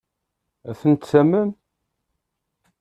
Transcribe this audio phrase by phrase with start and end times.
[0.69, 1.49] Ad ten-tamen?